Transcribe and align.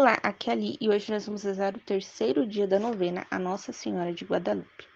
Olá, 0.00 0.16
aqui 0.22 0.48
é 0.48 0.52
Ali 0.52 0.78
e 0.80 0.88
hoje 0.88 1.10
nós 1.10 1.26
vamos 1.26 1.42
rezar 1.42 1.74
o 1.74 1.80
terceiro 1.80 2.46
dia 2.46 2.68
da 2.68 2.78
novena 2.78 3.26
a 3.28 3.36
Nossa 3.36 3.72
Senhora 3.72 4.12
de 4.12 4.24
Guadalupe. 4.24 4.86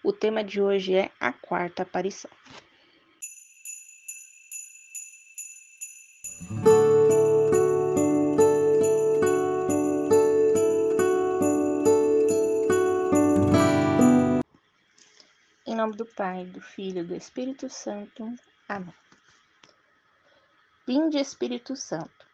O 0.00 0.12
tema 0.12 0.44
de 0.44 0.62
hoje 0.62 0.94
é 0.94 1.10
a 1.18 1.32
quarta 1.32 1.82
aparição. 1.82 2.30
Em 15.66 15.74
nome 15.74 15.96
do 15.96 16.06
Pai, 16.06 16.44
do 16.44 16.60
Filho 16.60 17.00
e 17.00 17.04
do 17.04 17.16
Espírito 17.16 17.68
Santo. 17.68 18.32
Amém. 18.68 18.94
Vinde, 20.86 21.18
Espírito 21.18 21.74
Santo 21.74 22.33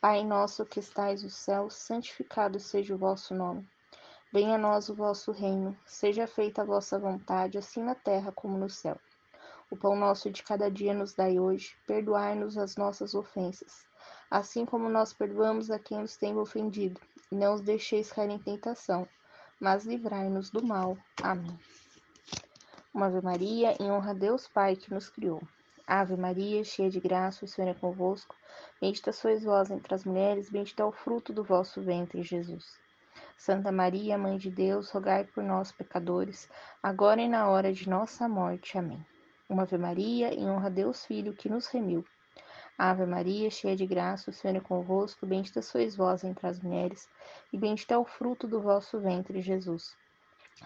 Pai 0.00 0.24
nosso 0.24 0.64
que 0.64 0.78
estais 0.78 1.24
no 1.24 1.30
céu, 1.30 1.68
santificado 1.68 2.60
seja 2.60 2.94
o 2.94 2.98
vosso 2.98 3.34
nome. 3.34 3.68
Venha 4.32 4.54
a 4.54 4.58
nós 4.58 4.88
o 4.88 4.94
vosso 4.94 5.32
reino, 5.32 5.76
seja 5.84 6.24
feita 6.24 6.62
a 6.62 6.64
vossa 6.64 6.96
vontade, 7.00 7.58
assim 7.58 7.82
na 7.82 7.96
terra 7.96 8.30
como 8.30 8.56
no 8.56 8.70
céu. 8.70 8.96
O 9.68 9.76
pão 9.76 9.96
nosso 9.96 10.30
de 10.30 10.40
cada 10.44 10.70
dia 10.70 10.94
nos 10.94 11.14
dai 11.14 11.40
hoje, 11.40 11.76
perdoai-nos 11.84 12.56
as 12.56 12.76
nossas 12.76 13.12
ofensas, 13.12 13.88
assim 14.30 14.64
como 14.64 14.88
nós 14.88 15.12
perdoamos 15.12 15.68
a 15.68 15.80
quem 15.80 15.98
nos 15.98 16.16
tem 16.16 16.38
ofendido. 16.38 17.00
Não 17.32 17.54
os 17.54 17.60
deixeis 17.60 18.12
cair 18.12 18.30
em 18.30 18.38
tentação, 18.38 19.04
mas 19.60 19.84
livrai-nos 19.84 20.48
do 20.48 20.64
mal. 20.64 20.96
Amém. 21.20 21.58
Uma 22.94 23.06
Ave 23.06 23.20
Maria, 23.20 23.76
em 23.80 23.90
honra 23.90 24.12
a 24.12 24.14
Deus 24.14 24.46
Pai 24.46 24.76
que 24.76 24.94
nos 24.94 25.08
criou. 25.08 25.42
Ave 25.90 26.18
Maria, 26.18 26.62
cheia 26.64 26.90
de 26.90 27.00
graça, 27.00 27.46
o 27.46 27.48
Senhor 27.48 27.70
é 27.70 27.72
convosco. 27.72 28.36
Bendita 28.78 29.10
sois 29.10 29.42
vós 29.42 29.70
entre 29.70 29.94
as 29.94 30.04
mulheres, 30.04 30.50
bendito 30.50 30.78
é 30.80 30.84
o 30.84 30.92
fruto 30.92 31.32
do 31.32 31.42
vosso 31.42 31.80
ventre, 31.80 32.22
Jesus. 32.22 32.78
Santa 33.38 33.72
Maria, 33.72 34.18
Mãe 34.18 34.36
de 34.36 34.50
Deus, 34.50 34.90
rogai 34.90 35.24
por 35.24 35.42
nós, 35.42 35.72
pecadores, 35.72 36.46
agora 36.82 37.22
e 37.22 37.28
na 37.28 37.48
hora 37.48 37.72
de 37.72 37.88
nossa 37.88 38.28
morte. 38.28 38.76
Amém. 38.76 39.02
Uma 39.48 39.62
Ave 39.62 39.78
Maria, 39.78 40.34
em 40.34 40.50
honra 40.50 40.66
a 40.66 40.70
Deus 40.70 41.06
Filho, 41.06 41.32
que 41.32 41.48
nos 41.48 41.66
remiu. 41.68 42.04
Ave 42.76 43.06
Maria, 43.06 43.50
cheia 43.50 43.74
de 43.74 43.86
graça, 43.86 44.28
o 44.28 44.32
Senhor 44.34 44.58
é 44.58 44.60
convosco, 44.60 45.24
bendita 45.24 45.62
sois 45.62 45.96
vós 45.96 46.22
entre 46.22 46.46
as 46.46 46.60
mulheres, 46.60 47.08
e 47.50 47.56
bendito 47.56 47.92
é 47.92 47.96
o 47.96 48.04
fruto 48.04 48.46
do 48.46 48.60
vosso 48.60 49.00
ventre, 49.00 49.40
Jesus. 49.40 49.96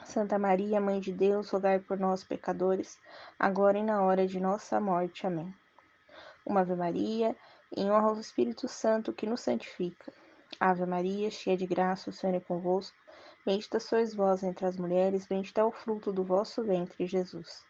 Santa 0.05 0.39
Maria, 0.39 0.81
Mãe 0.81 1.01
de 1.01 1.13
Deus, 1.13 1.51
rogai 1.51 1.79
por 1.79 1.99
nós, 1.99 2.25
pecadores, 2.25 2.99
agora 3.39 3.79
e 3.79 3.83
na 3.83 4.03
hora 4.03 4.27
de 4.27 4.41
nossa 4.41 4.81
morte. 4.81 5.27
Amém. 5.27 5.55
Uma 6.45 6.61
Ave 6.61 6.75
Maria, 6.75 7.37
em 7.77 7.91
honra 7.91 8.09
ao 8.09 8.19
Espírito 8.19 8.67
Santo 8.69 9.13
que 9.13 9.27
nos 9.27 9.41
santifica. 9.41 10.13
Ave 10.59 10.85
Maria, 10.87 11.31
cheia 11.31 11.57
de 11.57 11.67
graça, 11.67 12.11
o 12.11 12.13
Senhor 12.13 12.35
é 12.35 12.41
convosco. 12.41 12.97
Bendita 13.45 13.81
sois 13.81 14.15
vós 14.15 14.43
entre 14.43 14.67
as 14.67 14.77
mulheres, 14.77 15.27
bendito 15.27 15.59
é 15.59 15.65
o 15.65 15.73
fruto 15.73 16.13
do 16.13 16.25
vosso 16.25 16.63
ventre, 16.63 17.07
Jesus. 17.07 17.65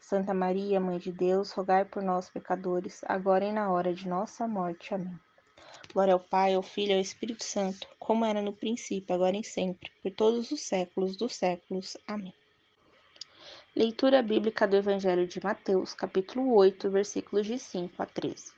Santa 0.00 0.34
Maria, 0.34 0.80
Mãe 0.80 0.98
de 0.98 1.12
Deus, 1.12 1.52
rogai 1.52 1.84
por 1.84 2.02
nós, 2.02 2.28
pecadores, 2.28 3.02
agora 3.06 3.44
e 3.44 3.52
na 3.52 3.70
hora 3.70 3.94
de 3.94 4.08
nossa 4.08 4.46
morte. 4.48 4.94
Amém. 4.94 5.18
Glória 5.92 6.14
ao 6.14 6.20
Pai, 6.20 6.54
ao 6.54 6.62
Filho 6.62 6.92
e 6.92 6.94
ao 6.94 7.00
Espírito 7.00 7.44
Santo, 7.44 7.86
como 8.02 8.24
era 8.24 8.42
no 8.42 8.52
princípio, 8.52 9.14
agora 9.14 9.36
e 9.36 9.44
sempre, 9.44 9.88
por 10.02 10.10
todos 10.10 10.50
os 10.50 10.60
séculos 10.60 11.16
dos 11.16 11.36
séculos. 11.36 11.96
Amém. 12.04 12.34
Leitura 13.76 14.20
bíblica 14.20 14.66
do 14.66 14.74
Evangelho 14.76 15.24
de 15.26 15.42
Mateus, 15.42 15.94
capítulo 15.94 16.52
8, 16.52 16.90
versículos 16.90 17.46
de 17.46 17.60
5 17.60 18.02
a 18.02 18.06
13. 18.06 18.52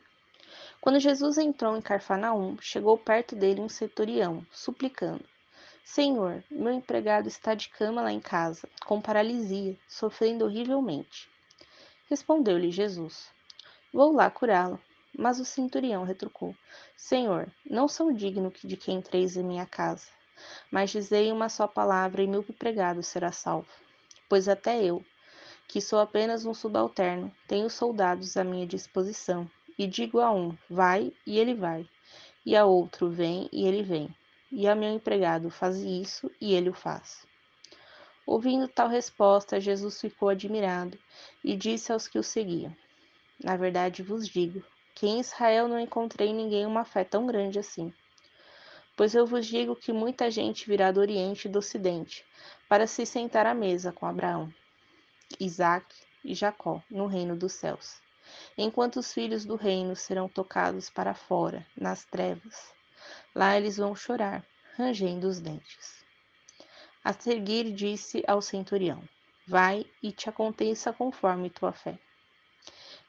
Quando 0.80 0.98
Jesus 0.98 1.36
entrou 1.36 1.76
em 1.76 1.82
Carfanaum, 1.82 2.56
chegou 2.58 2.96
perto 2.96 3.36
dele 3.36 3.60
um 3.60 3.68
centurião, 3.68 4.44
suplicando: 4.50 5.24
Senhor, 5.84 6.42
meu 6.50 6.72
empregado 6.72 7.28
está 7.28 7.54
de 7.54 7.68
cama 7.68 8.00
lá 8.00 8.12
em 8.12 8.20
casa, 8.20 8.66
com 8.86 8.98
paralisia, 8.98 9.76
sofrendo 9.86 10.46
horrivelmente. 10.46 11.28
Respondeu-lhe 12.08 12.70
Jesus: 12.70 13.28
Vou 13.92 14.10
lá 14.10 14.30
curá-lo. 14.30 14.80
Mas 15.16 15.38
o 15.38 15.44
centurião 15.44 16.02
retrucou: 16.02 16.54
Senhor, 16.96 17.48
não 17.64 17.86
sou 17.86 18.12
digno 18.12 18.52
de 18.64 18.76
que 18.76 18.90
entreis 18.90 19.36
em 19.36 19.44
minha 19.44 19.64
casa, 19.64 20.08
mas 20.70 20.90
dizei 20.90 21.30
uma 21.30 21.48
só 21.48 21.68
palavra 21.68 22.22
e 22.22 22.26
meu 22.26 22.40
empregado 22.40 23.02
será 23.02 23.30
salvo. 23.30 23.68
Pois 24.28 24.48
até 24.48 24.82
eu, 24.82 25.04
que 25.68 25.80
sou 25.80 26.00
apenas 26.00 26.44
um 26.44 26.52
subalterno, 26.52 27.32
tenho 27.46 27.70
soldados 27.70 28.36
à 28.36 28.42
minha 28.42 28.66
disposição, 28.66 29.48
e 29.78 29.86
digo 29.86 30.18
a 30.18 30.32
um: 30.32 30.56
vai, 30.68 31.12
e 31.24 31.38
ele 31.38 31.54
vai, 31.54 31.88
e 32.44 32.56
a 32.56 32.64
outro: 32.64 33.08
vem, 33.08 33.48
e 33.52 33.66
ele 33.66 33.82
vem, 33.82 34.14
e 34.50 34.66
a 34.66 34.74
meu 34.74 34.92
empregado: 34.92 35.48
faz 35.48 35.76
isso, 35.76 36.30
e 36.40 36.54
ele 36.54 36.70
o 36.70 36.74
faz. 36.74 37.24
Ouvindo 38.26 38.66
tal 38.66 38.88
resposta, 38.88 39.60
Jesus 39.60 40.00
ficou 40.00 40.28
admirado 40.28 40.98
e 41.44 41.54
disse 41.54 41.92
aos 41.92 42.08
que 42.08 42.18
o 42.18 42.22
seguiam: 42.22 42.74
Na 43.42 43.56
verdade 43.56 44.02
vos 44.02 44.26
digo 44.28 44.64
que 44.94 45.06
em 45.06 45.18
Israel 45.18 45.66
não 45.66 45.80
encontrei 45.80 46.32
ninguém 46.32 46.64
uma 46.64 46.84
fé 46.84 47.02
tão 47.02 47.26
grande 47.26 47.58
assim. 47.58 47.92
Pois 48.96 49.14
eu 49.14 49.26
vos 49.26 49.44
digo 49.44 49.74
que 49.74 49.92
muita 49.92 50.30
gente 50.30 50.68
virá 50.68 50.92
do 50.92 51.00
Oriente 51.00 51.48
e 51.48 51.50
do 51.50 51.58
Ocidente 51.58 52.24
para 52.68 52.86
se 52.86 53.04
sentar 53.04 53.44
à 53.44 53.52
mesa 53.52 53.90
com 53.90 54.06
Abraão, 54.06 54.52
Isaque 55.40 55.96
e 56.24 56.32
Jacó 56.32 56.80
no 56.88 57.06
reino 57.06 57.36
dos 57.36 57.54
céus, 57.54 58.00
enquanto 58.56 58.96
os 58.96 59.12
filhos 59.12 59.44
do 59.44 59.56
reino 59.56 59.96
serão 59.96 60.28
tocados 60.28 60.88
para 60.88 61.12
fora, 61.12 61.66
nas 61.76 62.04
trevas. 62.04 62.72
Lá 63.34 63.56
eles 63.56 63.76
vão 63.76 63.96
chorar, 63.96 64.46
rangendo 64.76 65.26
os 65.26 65.40
dentes. 65.40 66.04
A 67.02 67.12
seguir 67.12 67.72
disse 67.72 68.22
ao 68.28 68.40
centurião: 68.40 69.02
Vai 69.46 69.84
e 70.02 70.12
te 70.12 70.28
aconteça 70.28 70.92
conforme 70.92 71.50
tua 71.50 71.72
fé 71.72 71.98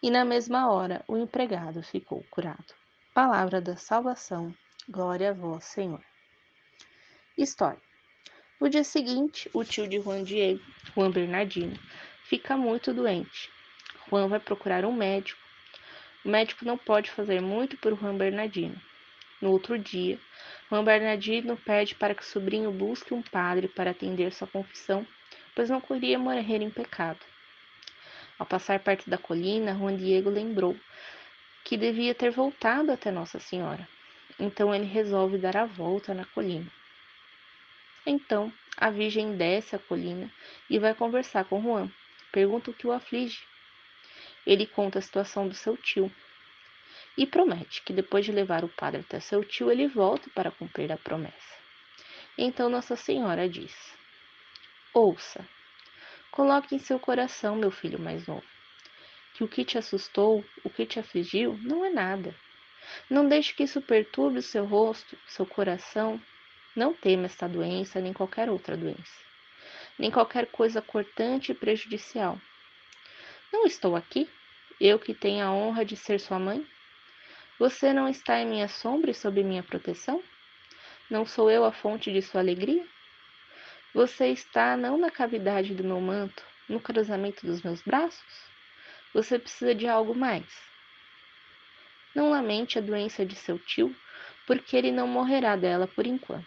e 0.05 0.11
na 0.11 0.23
mesma 0.23 0.71
hora 0.71 1.03
o 1.07 1.17
empregado 1.17 1.81
ficou 1.81 2.23
curado. 2.29 2.75
Palavra 3.11 3.59
da 3.59 3.75
salvação, 3.75 4.53
glória 4.87 5.31
a 5.31 5.33
vós, 5.33 5.63
Senhor. 5.63 5.99
História. 7.35 7.81
No 8.61 8.69
dia 8.69 8.83
seguinte, 8.83 9.49
o 9.51 9.63
tio 9.63 9.87
de 9.87 9.99
Juan 9.99 10.23
Diego, 10.23 10.61
Juan 10.93 11.09
Bernardino, 11.09 11.75
fica 12.25 12.55
muito 12.55 12.93
doente. 12.93 13.49
Juan 14.07 14.27
vai 14.27 14.39
procurar 14.39 14.85
um 14.85 14.93
médico. 14.93 15.41
O 16.23 16.29
médico 16.29 16.63
não 16.65 16.77
pode 16.77 17.09
fazer 17.09 17.41
muito 17.41 17.75
por 17.77 17.99
Juan 17.99 18.15
Bernardino. 18.15 18.79
No 19.41 19.49
outro 19.49 19.75
dia, 19.79 20.19
Juan 20.69 20.83
Bernardino 20.83 21.57
pede 21.57 21.95
para 21.95 22.13
que 22.13 22.21
o 22.21 22.27
sobrinho 22.27 22.71
busque 22.71 23.11
um 23.11 23.23
padre 23.23 23.67
para 23.67 23.89
atender 23.89 24.31
sua 24.31 24.47
confissão, 24.47 25.03
pois 25.55 25.71
não 25.71 25.81
queria 25.81 26.19
morrer 26.19 26.61
em 26.61 26.69
pecado. 26.69 27.25
Ao 28.37 28.45
passar 28.45 28.79
perto 28.79 29.09
da 29.09 29.17
colina, 29.17 29.73
Juan 29.73 29.95
Diego 29.95 30.29
lembrou 30.29 30.75
que 31.63 31.77
devia 31.77 32.13
ter 32.13 32.31
voltado 32.31 32.91
até 32.91 33.11
Nossa 33.11 33.39
Senhora. 33.39 33.87
Então 34.39 34.75
ele 34.75 34.85
resolve 34.85 35.37
dar 35.37 35.55
a 35.55 35.65
volta 35.65 36.13
na 36.13 36.25
colina. 36.25 36.69
Então 38.05 38.51
a 38.77 38.89
Virgem 38.89 39.35
desce 39.35 39.75
a 39.75 39.79
colina 39.79 40.29
e 40.69 40.77
vai 40.77 40.93
conversar 40.93 41.45
com 41.45 41.61
Juan. 41.61 41.89
Pergunta 42.31 42.69
o 42.69 42.73
que 42.73 42.85
o 42.85 42.91
aflige. 42.91 43.41
Ele 44.45 44.67
conta 44.67 44.99
a 44.99 45.01
situação 45.01 45.47
do 45.47 45.55
seu 45.55 45.77
tio 45.77 46.11
e 47.17 47.25
promete 47.25 47.81
que 47.81 47.93
depois 47.93 48.25
de 48.25 48.31
levar 48.31 48.63
o 48.63 48.69
padre 48.69 49.01
até 49.01 49.19
seu 49.19 49.43
tio, 49.43 49.71
ele 49.71 49.87
volta 49.87 50.29
para 50.35 50.51
cumprir 50.51 50.91
a 50.91 50.97
promessa. 50.97 51.55
Então 52.37 52.69
Nossa 52.69 52.97
Senhora 52.97 53.47
diz: 53.47 53.73
Ouça, 54.93 55.47
Coloque 56.35 56.75
em 56.75 56.79
seu 56.79 56.99
coração, 56.99 57.55
meu 57.55 57.71
filho 57.71 57.97
mais 57.97 58.27
novo, 58.27 58.43
que 59.33 59.43
o 59.45 59.47
que 59.47 59.63
te 59.63 59.77
assustou, 59.77 60.43
o 60.65 60.69
que 60.69 60.85
te 60.85 60.99
afligiu, 60.99 61.57
não 61.63 61.85
é 61.85 61.89
nada. 61.89 62.35
Não 63.09 63.25
deixe 63.25 63.53
que 63.53 63.63
isso 63.63 63.81
perturbe 63.81 64.39
o 64.39 64.41
seu 64.41 64.65
rosto, 64.65 65.17
seu 65.29 65.45
coração. 65.45 66.21
Não 66.75 66.93
tema 66.93 67.27
esta 67.27 67.47
doença, 67.47 68.01
nem 68.01 68.11
qualquer 68.11 68.49
outra 68.49 68.75
doença, 68.75 69.17
nem 69.97 70.11
qualquer 70.11 70.47
coisa 70.47 70.81
cortante 70.81 71.53
e 71.53 71.55
prejudicial. 71.55 72.37
Não 73.49 73.65
estou 73.65 73.95
aqui, 73.95 74.29
eu 74.77 74.99
que 74.99 75.13
tenho 75.13 75.45
a 75.45 75.53
honra 75.53 75.85
de 75.85 75.95
ser 75.95 76.19
sua 76.19 76.37
mãe? 76.37 76.67
Você 77.57 77.93
não 77.93 78.09
está 78.09 78.41
em 78.41 78.45
minha 78.45 78.67
sombra 78.67 79.09
e 79.09 79.13
sob 79.13 79.41
minha 79.41 79.63
proteção? 79.63 80.21
Não 81.09 81.25
sou 81.25 81.49
eu 81.49 81.63
a 81.63 81.71
fonte 81.71 82.11
de 82.11 82.21
sua 82.21 82.41
alegria? 82.41 82.85
Você 83.95 84.27
está 84.27 84.75
não 84.75 84.97
na 84.97 85.09
cavidade 85.09 85.73
do 85.73 85.81
meu 85.81 86.01
manto, 86.01 86.43
no 86.67 86.81
cruzamento 86.81 87.45
dos 87.45 87.61
meus 87.61 87.81
braços? 87.81 88.51
Você 89.13 89.39
precisa 89.39 89.73
de 89.73 89.87
algo 89.87 90.13
mais. 90.13 90.45
Não 92.13 92.29
lamente 92.29 92.77
a 92.77 92.81
doença 92.81 93.25
de 93.25 93.37
seu 93.37 93.57
tio, 93.57 93.95
porque 94.45 94.75
ele 94.75 94.91
não 94.91 95.07
morrerá 95.07 95.55
dela 95.55 95.87
por 95.87 96.05
enquanto. 96.05 96.45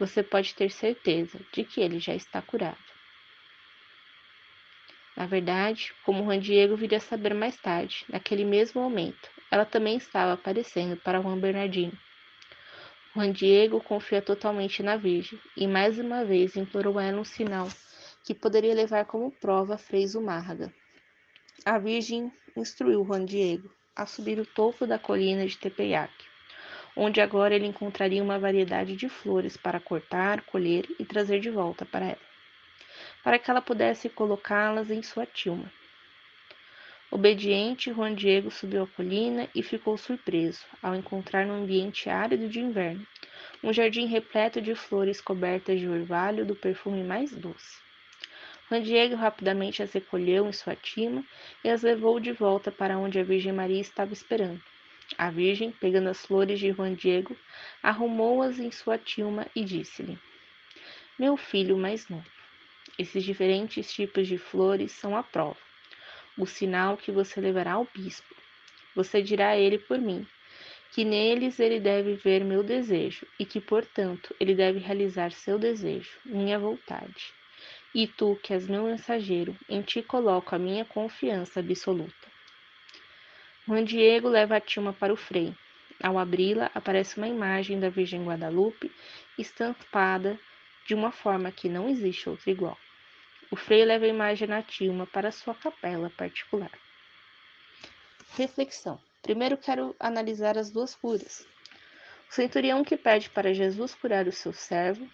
Você 0.00 0.20
pode 0.20 0.52
ter 0.52 0.68
certeza 0.72 1.38
de 1.52 1.62
que 1.62 1.80
ele 1.80 2.00
já 2.00 2.12
está 2.12 2.42
curado. 2.42 2.76
Na 5.16 5.26
verdade, 5.26 5.94
como 6.04 6.24
Juan 6.24 6.40
Diego 6.40 6.74
viria 6.74 6.98
a 6.98 7.00
saber 7.00 7.34
mais 7.34 7.56
tarde, 7.56 8.04
naquele 8.08 8.44
mesmo 8.44 8.82
momento, 8.82 9.30
ela 9.48 9.64
também 9.64 9.96
estava 9.96 10.32
aparecendo 10.32 10.96
para 10.96 11.22
Juan 11.22 11.38
Bernardino. 11.38 11.96
Juan 13.14 13.32
Diego 13.32 13.80
confia 13.80 14.22
totalmente 14.22 14.82
na 14.82 14.96
Virgem 14.96 15.38
e 15.56 15.66
mais 15.66 15.98
uma 15.98 16.24
vez 16.24 16.56
implorou 16.56 16.98
a 16.98 17.04
ela 17.04 17.20
um 17.20 17.24
sinal 17.24 17.68
que 18.24 18.34
poderia 18.34 18.74
levar 18.74 19.04
como 19.04 19.30
prova 19.30 19.74
a 19.74 19.78
Frei 19.78 20.06
Zumárraga. 20.06 20.72
A 21.64 21.78
Virgem 21.78 22.32
instruiu 22.56 23.04
Juan 23.04 23.24
Diego 23.24 23.70
a 23.96 24.06
subir 24.06 24.38
o 24.38 24.46
topo 24.46 24.86
da 24.86 24.98
colina 24.98 25.46
de 25.46 25.58
Tepeyac, 25.58 26.12
onde 26.96 27.20
agora 27.20 27.54
ele 27.54 27.66
encontraria 27.66 28.22
uma 28.22 28.38
variedade 28.38 28.96
de 28.96 29.08
flores 29.08 29.56
para 29.56 29.80
cortar, 29.80 30.42
colher 30.42 30.86
e 30.98 31.04
trazer 31.04 31.40
de 31.40 31.50
volta 31.50 31.84
para 31.84 32.06
ela 32.06 32.30
para 33.22 33.38
que 33.38 33.50
ela 33.50 33.60
pudesse 33.60 34.08
colocá-las 34.08 34.90
em 34.90 35.02
sua 35.02 35.26
tilma. 35.26 35.70
Obediente, 37.12 37.92
Juan 37.92 38.14
Diego 38.14 38.52
subiu 38.52 38.84
a 38.84 38.86
colina 38.86 39.48
e 39.52 39.64
ficou 39.64 39.98
surpreso 39.98 40.64
ao 40.80 40.94
encontrar 40.94 41.44
no 41.44 41.54
ambiente 41.54 42.08
árido 42.08 42.48
de 42.48 42.60
inverno 42.60 43.04
um 43.64 43.72
jardim 43.72 44.06
repleto 44.06 44.60
de 44.60 44.76
flores 44.76 45.20
cobertas 45.20 45.80
de 45.80 45.88
orvalho 45.88 46.46
do 46.46 46.54
perfume 46.54 47.02
mais 47.02 47.32
doce. 47.32 47.78
Juan 48.68 48.82
Diego 48.82 49.16
rapidamente 49.16 49.82
as 49.82 49.92
recolheu 49.92 50.46
em 50.46 50.52
sua 50.52 50.76
tima 50.76 51.24
e 51.64 51.68
as 51.68 51.82
levou 51.82 52.20
de 52.20 52.30
volta 52.30 52.70
para 52.70 52.96
onde 52.96 53.18
a 53.18 53.24
Virgem 53.24 53.52
Maria 53.52 53.80
estava 53.80 54.12
esperando. 54.12 54.62
A 55.18 55.30
Virgem, 55.30 55.72
pegando 55.72 56.08
as 56.08 56.24
flores 56.24 56.60
de 56.60 56.70
Juan 56.70 56.94
Diego, 56.94 57.36
arrumou-as 57.82 58.60
em 58.60 58.70
sua 58.70 58.96
tilma 58.96 59.48
e 59.56 59.64
disse-lhe: 59.64 60.16
Meu 61.18 61.36
filho 61.36 61.76
mais 61.76 62.08
novo, 62.08 62.30
esses 62.96 63.24
diferentes 63.24 63.92
tipos 63.92 64.28
de 64.28 64.38
flores 64.38 64.92
são 64.92 65.16
a 65.16 65.24
prova, 65.24 65.58
o 66.36 66.46
sinal 66.46 66.96
que 66.96 67.12
você 67.12 67.40
levará 67.40 67.72
ao 67.72 67.86
bispo. 67.94 68.34
Você 68.94 69.22
dirá 69.22 69.50
a 69.50 69.56
ele 69.56 69.78
por 69.78 69.98
mim, 69.98 70.26
que 70.92 71.04
neles 71.04 71.60
ele 71.60 71.78
deve 71.78 72.14
ver 72.14 72.44
meu 72.44 72.62
desejo 72.62 73.26
e 73.38 73.44
que, 73.44 73.60
portanto, 73.60 74.34
ele 74.40 74.54
deve 74.54 74.78
realizar 74.78 75.32
seu 75.32 75.58
desejo, 75.58 76.10
minha 76.24 76.58
vontade. 76.58 77.32
E 77.94 78.06
tu, 78.06 78.38
que 78.42 78.52
és 78.52 78.66
meu 78.66 78.84
mensageiro, 78.84 79.56
em 79.68 79.82
ti 79.82 80.02
coloco 80.02 80.54
a 80.54 80.58
minha 80.58 80.84
confiança 80.84 81.60
absoluta. 81.60 82.30
Juan 83.66 83.84
Diego 83.84 84.28
leva 84.28 84.56
a 84.56 84.60
Tilma 84.60 84.92
para 84.92 85.12
o 85.12 85.16
frei. 85.16 85.54
Ao 86.02 86.18
abri-la, 86.18 86.70
aparece 86.74 87.18
uma 87.18 87.28
imagem 87.28 87.78
da 87.78 87.90
Virgem 87.90 88.24
Guadalupe 88.24 88.90
estampada 89.38 90.38
de 90.86 90.94
uma 90.94 91.12
forma 91.12 91.52
que 91.52 91.68
não 91.68 91.88
existe 91.88 92.28
outra 92.28 92.50
igual. 92.50 92.78
O 93.50 93.56
frei 93.56 93.84
leva 93.84 94.04
a 94.04 94.08
imagem 94.08 94.46
na 94.46 94.62
Tilma 94.62 95.06
para 95.08 95.32
sua 95.32 95.54
capela 95.54 96.08
particular. 96.10 96.70
Reflexão. 98.36 99.00
Primeiro 99.22 99.56
quero 99.56 99.94
analisar 99.98 100.56
as 100.56 100.70
duas 100.70 100.94
curas. 100.94 101.44
O 102.30 102.32
centurião 102.32 102.84
que 102.84 102.96
pede 102.96 103.28
para 103.28 103.52
Jesus 103.52 103.92
curar 103.92 104.28
o 104.28 104.32
seu 104.32 104.52
servo, 104.52 105.10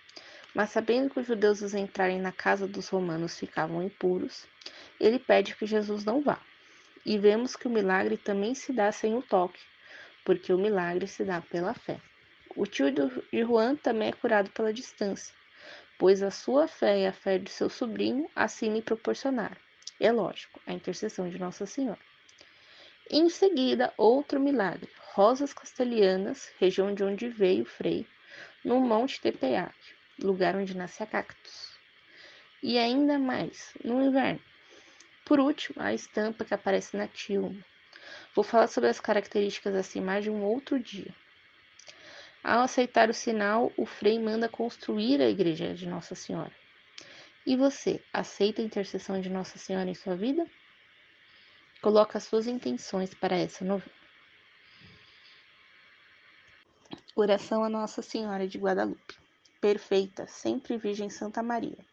mas 0.54 0.68
sabendo 0.68 1.08
que 1.08 1.20
os 1.20 1.26
judeus 1.26 1.62
os 1.62 1.74
entrarem 1.74 2.20
na 2.20 2.30
casa 2.30 2.68
dos 2.68 2.88
romanos 2.88 3.38
ficavam 3.38 3.82
impuros, 3.82 4.46
ele 5.00 5.18
pede 5.18 5.56
que 5.56 5.64
Jesus 5.64 6.04
não 6.04 6.20
vá. 6.20 6.38
E 7.06 7.16
vemos 7.16 7.56
que 7.56 7.66
o 7.66 7.70
milagre 7.70 8.18
também 8.18 8.54
se 8.54 8.70
dá 8.70 8.92
sem 8.92 9.14
o 9.14 9.22
toque, 9.22 9.60
porque 10.26 10.52
o 10.52 10.58
milagre 10.58 11.06
se 11.06 11.24
dá 11.24 11.40
pela 11.40 11.72
fé. 11.72 11.98
O 12.54 12.66
tio 12.66 12.90
de 12.90 13.44
Juan 13.44 13.76
também 13.76 14.08
é 14.08 14.12
curado 14.12 14.50
pela 14.50 14.72
distância, 14.72 15.34
pois 15.98 16.22
a 16.22 16.30
sua 16.30 16.68
fé 16.68 17.00
e 17.00 17.06
a 17.06 17.12
fé 17.12 17.38
de 17.38 17.50
seu 17.50 17.68
sobrinho 17.68 18.30
assim 18.34 18.72
lhe 18.72 18.82
proporcionaram. 18.82 19.56
É 19.98 20.12
lógico, 20.12 20.60
a 20.66 20.72
intercessão 20.72 21.28
de 21.28 21.38
Nossa 21.38 21.64
Senhora. 21.64 22.00
Em 23.10 23.28
seguida, 23.28 23.94
outro 23.96 24.40
milagre. 24.40 24.90
Rosas 25.14 25.54
castelhanas, 25.54 26.52
região 26.58 26.92
de 26.92 27.04
onde 27.04 27.28
veio 27.28 27.62
o 27.62 27.66
Frei, 27.66 28.06
no 28.64 28.80
Monte 28.80 29.20
Tepeac, 29.20 29.74
lugar 30.20 30.56
onde 30.56 30.76
nasce 30.76 31.02
a 31.02 31.06
cactus. 31.06 31.76
E 32.62 32.78
ainda 32.78 33.18
mais, 33.18 33.72
no 33.84 34.02
inverno. 34.02 34.40
Por 35.24 35.40
último, 35.40 35.80
a 35.80 35.94
estampa 35.94 36.44
que 36.44 36.52
aparece 36.52 36.96
na 36.96 37.06
tilma. 37.06 37.64
Vou 38.34 38.44
falar 38.44 38.66
sobre 38.66 38.90
as 38.90 39.00
características 39.00 39.72
dessa 39.72 39.98
imagem 39.98 40.32
um 40.32 40.44
outro 40.44 40.78
dia. 40.78 41.14
Ao 42.48 42.60
aceitar 42.60 43.10
o 43.10 43.12
sinal, 43.12 43.72
o 43.76 43.84
Frei 43.84 44.20
manda 44.20 44.48
construir 44.48 45.20
a 45.20 45.28
igreja 45.28 45.74
de 45.74 45.84
Nossa 45.84 46.14
Senhora. 46.14 46.52
E 47.44 47.56
você, 47.56 48.00
aceita 48.12 48.62
a 48.62 48.64
intercessão 48.64 49.20
de 49.20 49.28
Nossa 49.28 49.58
Senhora 49.58 49.90
em 49.90 49.94
sua 49.96 50.14
vida? 50.14 50.46
Coloca 51.82 52.20
suas 52.20 52.46
intenções 52.46 53.12
para 53.12 53.36
essa 53.36 53.64
novena. 53.64 53.90
Oração 57.16 57.64
a 57.64 57.68
Nossa 57.68 58.00
Senhora 58.00 58.46
de 58.46 58.58
Guadalupe. 58.58 59.16
Perfeita, 59.60 60.28
sempre 60.28 60.78
Virgem 60.78 61.10
Santa 61.10 61.42
Maria. 61.42 61.84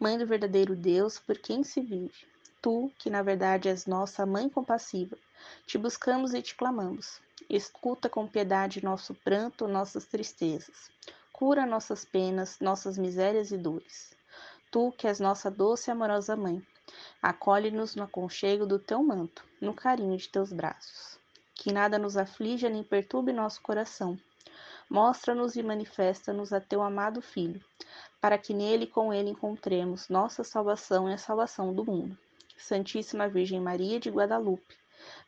Mãe 0.00 0.16
do 0.16 0.26
verdadeiro 0.26 0.74
Deus, 0.74 1.18
por 1.18 1.36
quem 1.36 1.62
se 1.62 1.82
vive. 1.82 2.26
Tu, 2.62 2.90
que 2.98 3.10
na 3.10 3.22
verdade 3.22 3.68
és 3.68 3.84
nossa 3.84 4.24
mãe 4.24 4.48
compassiva, 4.48 5.18
te 5.66 5.76
buscamos 5.76 6.32
e 6.32 6.40
te 6.40 6.54
clamamos. 6.54 7.20
Escuta 7.48 8.08
com 8.08 8.26
piedade 8.26 8.82
nosso 8.82 9.14
pranto, 9.14 9.68
nossas 9.68 10.06
tristezas. 10.06 10.90
Cura 11.32 11.66
nossas 11.66 12.04
penas, 12.04 12.58
nossas 12.60 12.96
misérias 12.96 13.50
e 13.50 13.58
dores. 13.58 14.16
Tu, 14.70 14.92
que 14.92 15.06
és 15.06 15.20
nossa 15.20 15.50
doce 15.50 15.90
e 15.90 15.92
amorosa 15.92 16.34
mãe, 16.34 16.64
acolhe-nos 17.20 17.94
no 17.94 18.04
aconchego 18.04 18.66
do 18.66 18.78
teu 18.78 19.02
manto, 19.02 19.44
no 19.60 19.74
carinho 19.74 20.16
de 20.16 20.28
teus 20.28 20.52
braços. 20.52 21.18
Que 21.54 21.72
nada 21.72 21.98
nos 21.98 22.16
aflija 22.16 22.68
nem 22.68 22.82
perturbe 22.82 23.32
nosso 23.32 23.60
coração. 23.62 24.18
Mostra-nos 24.88 25.54
e 25.54 25.62
manifesta-nos 25.62 26.52
a 26.52 26.60
teu 26.60 26.82
amado 26.82 27.20
Filho, 27.20 27.62
para 28.20 28.38
que 28.38 28.54
nele 28.54 28.84
e 28.84 28.90
com 28.90 29.12
ele 29.12 29.30
encontremos 29.30 30.08
nossa 30.08 30.42
salvação 30.42 31.10
e 31.10 31.14
a 31.14 31.18
salvação 31.18 31.74
do 31.74 31.84
mundo. 31.84 32.18
Santíssima 32.56 33.28
Virgem 33.28 33.60
Maria 33.60 34.00
de 34.00 34.10
Guadalupe, 34.10 34.76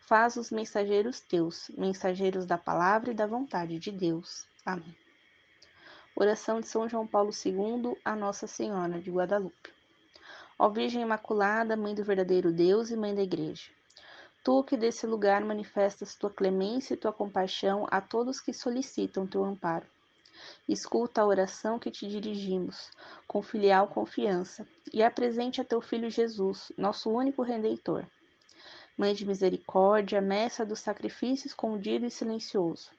Faz 0.01 0.37
os 0.37 0.51
mensageiros 0.51 1.21
teus, 1.21 1.69
mensageiros 1.77 2.47
da 2.47 2.57
palavra 2.57 3.11
e 3.11 3.15
da 3.15 3.27
vontade 3.27 3.79
de 3.79 3.91
Deus. 3.91 4.47
Amém. 4.65 4.97
Oração 6.15 6.61
de 6.61 6.69
São 6.69 6.89
João 6.89 7.07
Paulo 7.07 7.31
II 7.31 7.97
a 8.05 8.17
Nossa 8.17 8.47
Senhora 8.47 9.01
de 9.01 9.11
Guadalupe. 9.11 9.71
Ó 10.59 10.69
Virgem 10.71 11.03
Imaculada, 11.03 11.77
Mãe 11.77 11.95
do 11.95 12.03
verdadeiro 12.03 12.53
Deus 12.53 12.91
e 12.91 12.97
Mãe 12.97 13.15
da 13.15 13.23
Igreja, 13.23 13.71
tu 14.43 14.65
que 14.65 14.77
desse 14.77 15.07
lugar 15.07 15.45
manifestas 15.45 16.15
tua 16.15 16.31
clemência 16.31 16.95
e 16.95 16.97
tua 16.97 17.13
compaixão 17.13 17.87
a 17.91 18.01
todos 18.01 18.41
que 18.41 18.55
solicitam 18.55 19.27
teu 19.27 19.45
amparo. 19.45 19.87
Escuta 20.69 21.21
a 21.21 21.27
oração 21.27 21.79
que 21.79 21.91
te 21.91 22.09
dirigimos, 22.09 22.91
com 23.27 23.43
filial 23.43 23.89
confiança, 23.89 24.67
e 24.93 25.03
apresente 25.03 25.61
a 25.61 25.65
teu 25.65 25.81
Filho 25.81 26.09
Jesus, 26.09 26.73
nosso 26.79 27.11
único 27.11 27.43
Redentor 27.43 28.07
Mãe 28.97 29.15
de 29.15 29.27
misericórdia, 29.27 30.21
mestra 30.23 30.65
do 30.65 30.75
sacrifício 30.75 31.47
escondido 31.47 32.07
e 32.07 32.11
silencioso. 32.11 32.91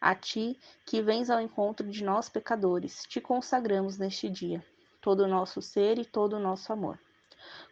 A 0.00 0.14
ti, 0.14 0.58
que 0.84 1.00
vens 1.00 1.30
ao 1.30 1.40
encontro 1.40 1.88
de 1.88 2.02
nós 2.02 2.28
pecadores, 2.28 3.04
te 3.08 3.20
consagramos 3.20 3.96
neste 3.96 4.28
dia, 4.28 4.64
todo 5.00 5.20
o 5.20 5.28
nosso 5.28 5.62
ser 5.62 5.98
e 5.98 6.04
todo 6.04 6.34
o 6.34 6.40
nosso 6.40 6.72
amor. 6.72 6.98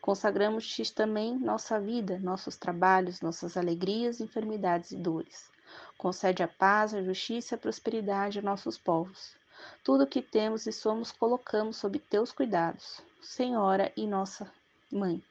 Consagramos-te 0.01 0.93
também 0.95 1.37
nossa 1.37 1.81
vida, 1.81 2.19
nossos 2.21 2.57
trabalhos, 2.57 3.21
nossas 3.21 3.57
alegrias, 3.57 4.21
enfermidades 4.21 4.93
e 4.93 4.97
dores. 4.97 5.51
Concede 5.99 6.43
a 6.43 6.49
paz, 6.49 6.95
a 6.95 7.03
justiça 7.03 7.55
e 7.55 7.57
a 7.57 7.59
prosperidade 7.59 8.39
a 8.39 8.43
nossos 8.43 8.79
povos. 8.79 9.35
Tudo 9.83 10.05
o 10.05 10.07
que 10.07 10.23
temos 10.23 10.67
e 10.67 10.73
somos 10.73 11.11
colocamos 11.11 11.77
sob 11.79 11.99
teus 11.99 12.31
cuidados, 12.31 13.03
Senhora 13.21 13.93
e 13.97 14.07
nossa 14.07 14.49
Mãe. 14.93 15.23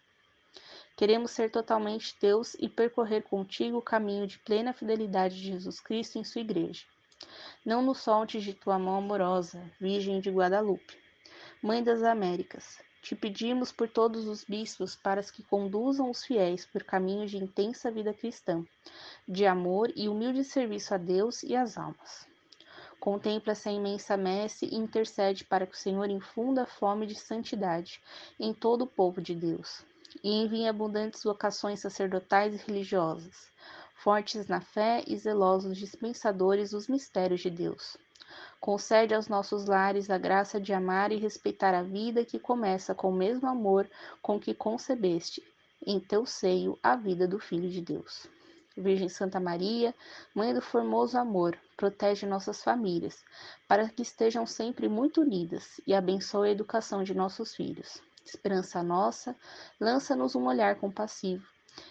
Queremos 0.96 1.32
ser 1.32 1.50
totalmente 1.50 2.16
teus 2.20 2.54
e 2.60 2.70
percorrer 2.70 3.24
contigo 3.24 3.80
o 3.80 3.82
caminho 3.82 4.28
de 4.28 4.38
plena 4.38 4.72
fidelidade 4.72 5.36
de 5.36 5.48
Jesus 5.48 5.80
Cristo 5.80 6.20
em 6.20 6.24
sua 6.24 6.42
igreja. 6.42 6.86
Não 7.66 7.82
nos 7.82 7.98
soltes 8.02 8.44
de 8.44 8.54
tua 8.54 8.78
mão 8.78 8.98
amorosa, 8.98 9.60
Virgem 9.80 10.22
de 10.22 10.30
Guadalupe, 10.30 10.96
Mãe 11.64 11.84
das 11.84 12.04
Américas. 12.04 12.80
Te 13.02 13.16
pedimos 13.16 13.72
por 13.72 13.90
todos 13.90 14.28
os 14.28 14.44
bispos 14.44 14.96
para 14.96 15.24
que 15.24 15.42
conduzam 15.42 16.12
os 16.12 16.24
fiéis 16.24 16.64
por 16.64 16.84
caminhos 16.84 17.32
de 17.32 17.38
intensa 17.38 17.90
vida 17.90 18.14
cristã, 18.14 18.64
de 19.28 19.48
amor 19.48 19.92
e 19.96 20.08
humilde 20.08 20.44
serviço 20.44 20.94
a 20.94 20.98
Deus 20.98 21.42
e 21.42 21.56
às 21.56 21.76
almas. 21.76 22.28
Contempla 23.00 23.54
essa 23.54 23.72
imensa 23.72 24.16
messe 24.16 24.68
e 24.68 24.76
intercede 24.76 25.44
para 25.44 25.66
que 25.66 25.74
o 25.74 25.80
Senhor 25.80 26.08
infunda 26.08 26.64
a 26.64 26.68
fome 26.68 27.08
de 27.08 27.16
santidade 27.16 28.00
em 28.40 28.54
todo 28.54 28.84
o 28.84 28.88
povo 28.88 29.20
de 29.20 29.34
Deus 29.34 29.84
e 30.24 30.30
envie 30.30 30.68
abundantes 30.68 31.24
vocações 31.24 31.80
sacerdotais 31.80 32.54
e 32.54 32.66
religiosas, 32.66 33.50
fortes 33.96 34.48
na 34.48 34.60
fé 34.60 35.04
e 35.08 35.18
zelosos 35.18 35.78
dispensadores 35.78 36.72
dos 36.72 36.88
mistérios 36.88 37.42
de 37.42 37.50
Deus. 37.50 37.98
Concede 38.60 39.14
aos 39.14 39.28
nossos 39.28 39.66
lares 39.66 40.10
a 40.10 40.18
graça 40.18 40.60
de 40.60 40.74
amar 40.74 41.12
e 41.12 41.18
respeitar 41.18 41.74
a 41.74 41.84
vida 41.84 42.26
que 42.26 42.40
começa 42.40 42.96
com 42.96 43.10
o 43.10 43.16
mesmo 43.16 43.48
amor 43.48 43.90
com 44.22 44.40
que 44.40 44.54
concebeste 44.54 45.44
em 45.86 46.00
teu 46.00 46.26
seio 46.26 46.78
a 46.82 46.96
vida 46.96 47.28
do 47.28 47.40
Filho 47.40 47.70
de 47.70 47.82
Deus. 47.82 48.28
Virgem 48.76 49.10
Santa 49.10 49.40
Maria, 49.40 49.94
Mãe 50.34 50.54
do 50.54 50.62
formoso 50.62 51.18
amor, 51.18 51.58
protege 51.78 52.26
nossas 52.26 52.64
famílias, 52.64 53.24
para 53.68 53.88
que 53.88 54.02
estejam 54.02 54.48
sempre 54.48 54.90
muito 54.90 55.22
unidas 55.22 55.80
e 55.86 55.94
abençoe 55.94 56.50
a 56.50 56.52
educação 56.52 57.04
de 57.04 57.14
nossos 57.14 57.54
filhos. 57.54 58.02
Esperança 58.26 58.82
nossa, 58.82 59.36
lança-nos 59.80 60.36
um 60.36 60.46
olhar 60.46 60.76
compassivo, 60.76 61.46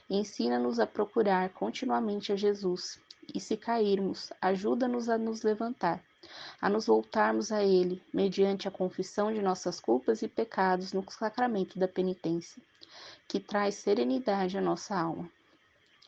ensina-nos 0.09 0.81
a 0.81 0.87
procurar 0.87 1.51
continuamente 1.51 2.33
a 2.33 2.37
Jesus, 2.37 2.99
e 3.35 3.39
se 3.39 3.57
cairmos, 3.57 4.33
ajuda-nos 4.41 5.09
a 5.09 5.19
nos 5.19 5.43
levantar, 5.43 6.03
a 6.61 6.69
nos 6.69 6.87
voltarmos 6.87 7.53
a 7.53 7.63
Ele, 7.63 8.03
mediante 8.13 8.67
a 8.67 8.71
confissão 8.71 9.33
de 9.33 9.41
nossas 9.43 9.79
culpas 9.79 10.23
e 10.23 10.29
pecados 10.29 10.93
no 10.93 11.05
sacramento 11.11 11.79
da 11.79 11.87
penitência, 11.87 12.63
que 13.29 13.39
traz 13.39 13.77
serenidade 13.77 14.57
à 14.59 14.61
nossa 14.61 14.99
alma. 14.99 15.31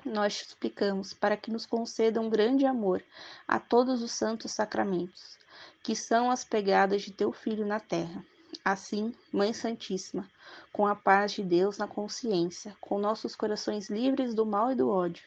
Nós 0.04 0.36
te 0.36 0.48
suplicamos 0.48 1.14
para 1.14 1.36
que 1.36 1.50
nos 1.50 1.64
conceda 1.64 2.20
um 2.20 2.28
grande 2.28 2.66
amor 2.66 3.02
a 3.48 3.58
todos 3.58 4.02
os 4.02 4.12
santos 4.12 4.52
sacramentos, 4.52 5.38
que 5.82 5.96
são 5.96 6.30
as 6.30 6.44
pegadas 6.44 7.02
de 7.02 7.12
teu 7.12 7.32
Filho 7.32 7.64
na 7.64 7.80
terra. 7.80 8.24
Assim, 8.64 9.14
Mãe 9.30 9.52
Santíssima, 9.52 10.26
com 10.72 10.86
a 10.86 10.94
paz 10.94 11.32
de 11.32 11.42
Deus 11.42 11.76
na 11.76 11.86
consciência, 11.86 12.74
com 12.80 12.98
nossos 12.98 13.36
corações 13.36 13.90
livres 13.90 14.34
do 14.34 14.46
mal 14.46 14.72
e 14.72 14.74
do 14.74 14.88
ódio, 14.88 15.22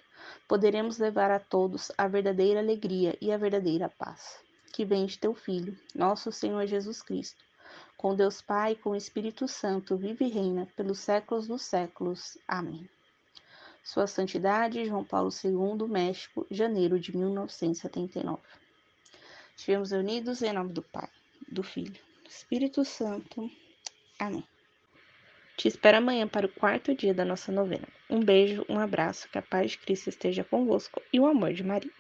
poderemos 0.47 0.97
levar 0.97 1.29
a 1.29 1.39
todos 1.39 1.91
a 1.95 2.07
verdadeira 2.07 2.59
alegria 2.59 3.15
e 3.21 3.31
a 3.31 3.37
verdadeira 3.37 3.89
paz, 3.89 4.39
que 4.73 4.83
vem 4.83 5.05
de 5.05 5.19
teu 5.19 5.35
Filho, 5.35 5.77
nosso 5.93 6.31
Senhor 6.31 6.65
Jesus 6.65 7.03
Cristo. 7.03 7.45
Com 7.95 8.15
Deus 8.15 8.41
Pai 8.41 8.73
com 8.73 8.89
o 8.89 8.95
Espírito 8.95 9.47
Santo, 9.47 9.95
vive 9.95 10.25
e 10.25 10.29
reina 10.29 10.67
pelos 10.75 10.97
séculos 10.99 11.47
dos 11.47 11.61
séculos. 11.61 12.39
Amém. 12.47 12.89
Sua 13.83 14.07
Santidade 14.07 14.83
João 14.83 15.03
Paulo 15.03 15.29
II, 15.43 15.87
México, 15.87 16.45
janeiro 16.49 16.99
de 16.99 17.15
1979. 17.15 18.41
Estivemos 19.55 19.91
unidos 19.91 20.41
em 20.41 20.51
nome 20.53 20.73
do 20.73 20.81
Pai, 20.81 21.09
do 21.47 21.61
Filho, 21.61 21.99
Espírito 22.29 22.83
Santo. 22.83 23.49
Amém. 24.19 24.43
Te 25.55 25.67
espero 25.67 25.97
amanhã 25.97 26.27
para 26.27 26.45
o 26.45 26.51
quarto 26.51 26.93
dia 26.93 27.13
da 27.13 27.25
nossa 27.25 27.51
novena. 27.51 27.87
Um 28.09 28.19
beijo, 28.19 28.65
um 28.69 28.77
abraço, 28.77 29.27
que 29.29 29.37
a 29.37 29.41
paz 29.41 29.71
de 29.71 29.79
Cristo 29.79 30.09
esteja 30.09 30.43
convosco 30.43 31.01
e 31.11 31.19
o 31.19 31.25
amor 31.25 31.53
de 31.53 31.63
Maria. 31.63 31.91